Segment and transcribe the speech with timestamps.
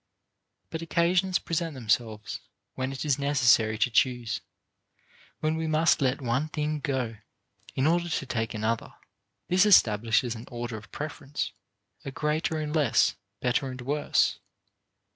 [0.71, 2.39] But occasions present themselves
[2.73, 4.41] when it is necessary to choose,
[5.41, 7.17] when we must let one thing go
[7.75, 8.95] in order to take another.
[9.47, 11.51] This establishes an order of preference,
[12.03, 14.39] a greater and less, better and worse.